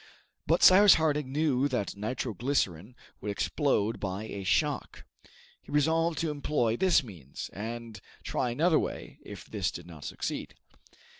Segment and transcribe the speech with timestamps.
[0.47, 5.03] But Cyrus Harding knew that nitro glycerine would explode by a shock.
[5.61, 10.55] He resolved to employ this means, and try another way, if this did not succeed.